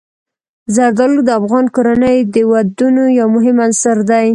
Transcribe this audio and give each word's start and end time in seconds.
زردالو 0.75 1.19
د 1.27 1.29
افغان 1.39 1.65
کورنیو 1.75 2.29
د 2.35 2.35
دودونو 2.35 3.03
یو 3.19 3.27
مهم 3.35 3.57
عنصر 3.65 3.97
دی. 4.09 4.27